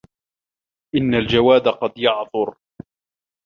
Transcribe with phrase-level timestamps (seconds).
[0.95, 2.55] إن الجواد قد يعثر